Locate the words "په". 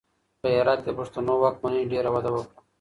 0.41-0.47